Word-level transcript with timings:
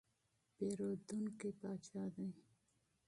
پیرودونکی 0.55 1.49
پاچا 1.59 2.03
دی. 2.13 2.27